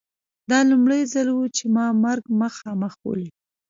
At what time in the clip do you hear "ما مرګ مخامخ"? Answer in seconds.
1.75-2.93